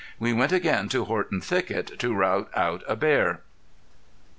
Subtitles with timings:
[0.17, 3.41] We went again to Horton Thicket to rout out a bear.